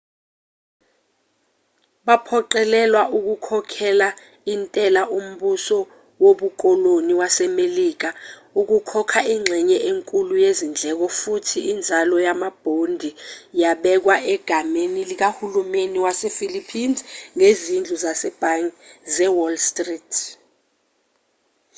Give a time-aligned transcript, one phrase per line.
[2.05, 4.07] baphoqelelwa ukukhokhela
[4.53, 5.79] intela umbuso
[6.23, 8.09] wobukoloni wasemelika
[8.61, 13.09] ukukhokha ingxenye enkulu yezindleko futhi inzalo yamabhondi
[13.61, 16.99] yabekwa egameni likahulumeni wasephilippines
[17.37, 18.71] ngezindlu zasebhange
[19.15, 20.11] zewall street